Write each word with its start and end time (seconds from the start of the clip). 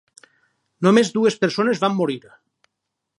Només 0.87 1.11
dues 1.17 1.37
persones 1.45 1.83
van 1.85 1.97
morir. 2.01 2.19